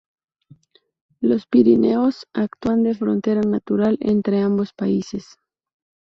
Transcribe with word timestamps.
Los 1.19 1.45
Pirineos 1.45 2.25
actúan 2.33 2.81
de 2.81 2.95
frontera 2.95 3.41
natural 3.41 3.99
entre 4.01 4.41
ambos 4.41 4.73
países. 4.73 5.37